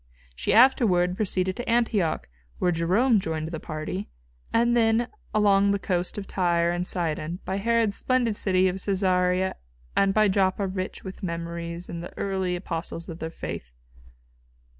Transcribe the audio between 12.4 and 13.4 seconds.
apostles of their